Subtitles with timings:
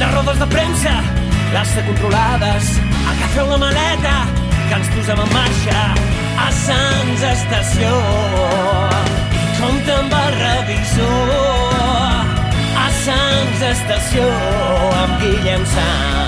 [0.00, 0.94] les rodes de premsa,
[1.52, 2.68] les de controlades,
[3.12, 4.14] agafeu la maleta,
[4.68, 5.82] que ens posem en marxa
[6.46, 7.92] a Sants Estació.
[9.60, 11.34] Compte amb el revisor
[12.84, 14.32] a Sants Estació
[15.02, 16.19] amb Guillem Sants.